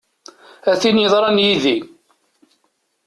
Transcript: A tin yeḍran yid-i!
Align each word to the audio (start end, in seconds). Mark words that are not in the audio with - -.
A 0.71 0.73
tin 0.81 1.01
yeḍran 1.03 1.37
yid-i! 1.43 1.77